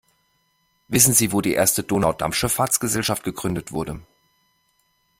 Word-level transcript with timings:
Wissen 0.87 1.13
Sie, 1.13 1.31
wo 1.31 1.41
die 1.41 1.53
erste 1.53 1.83
Donaudampfschifffahrtsgesellschaft 1.83 3.23
gegründet 3.23 3.71
wurde? 3.71 3.99